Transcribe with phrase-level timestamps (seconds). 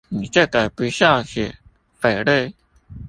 [0.09, 1.53] 你這個不肖子、
[1.99, 2.55] 匪類